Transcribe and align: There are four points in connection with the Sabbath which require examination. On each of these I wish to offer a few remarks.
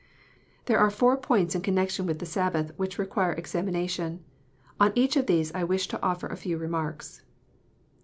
There 0.65 0.79
are 0.79 0.89
four 0.89 1.15
points 1.15 1.53
in 1.53 1.61
connection 1.61 2.07
with 2.07 2.17
the 2.17 2.25
Sabbath 2.25 2.71
which 2.75 2.97
require 2.97 3.33
examination. 3.33 4.25
On 4.79 4.91
each 4.95 5.15
of 5.15 5.27
these 5.27 5.53
I 5.53 5.63
wish 5.63 5.87
to 5.89 6.01
offer 6.01 6.25
a 6.25 6.35
few 6.35 6.57
remarks. 6.57 7.21